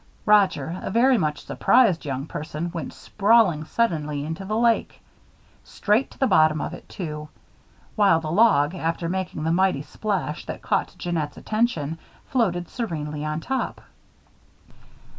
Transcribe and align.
Roger, 0.25 0.79
a 0.81 0.89
very 0.89 1.15
much 1.19 1.45
surprised 1.45 2.05
young 2.05 2.25
person, 2.25 2.71
went 2.71 2.91
sprawling 2.91 3.63
suddenly 3.65 4.25
into 4.25 4.43
the 4.43 4.57
lake. 4.57 4.99
Straight 5.63 6.09
to 6.09 6.17
the 6.17 6.25
bottom 6.25 6.59
of 6.59 6.73
it, 6.73 6.89
too; 6.89 7.29
while 7.95 8.19
the 8.19 8.31
log, 8.31 8.73
after 8.73 9.07
making 9.07 9.43
the 9.43 9.53
mighty 9.53 9.83
splash 9.83 10.43
that 10.47 10.63
caught 10.63 10.95
Jeannette's 10.97 11.37
attention, 11.37 11.99
floated 12.25 12.67
serenely 12.67 13.23
on 13.23 13.41
top. 13.41 13.79